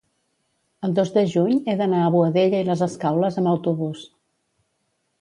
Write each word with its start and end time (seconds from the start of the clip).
el 0.87 0.95
dos 0.99 1.11
de 1.17 1.25
juny 1.33 1.59
he 1.59 1.77
d'anar 1.83 2.01
a 2.05 2.09
Boadella 2.17 2.65
i 2.65 2.69
les 2.73 2.85
Escaules 2.89 3.41
amb 3.45 3.55
autobús. 3.55 4.11